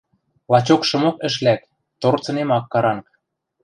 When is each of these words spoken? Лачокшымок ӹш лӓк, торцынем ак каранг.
Лачокшымок 0.51 1.17
ӹш 1.27 1.35
лӓк, 1.45 1.61
торцынем 2.01 2.49
ак 2.57 2.65
каранг. 2.71 3.05